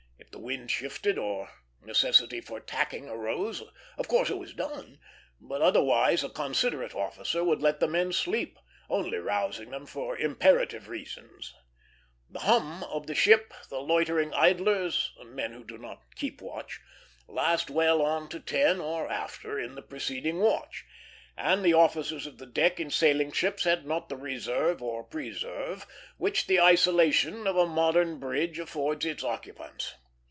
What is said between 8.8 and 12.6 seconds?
only rousing them for imperative reasons. The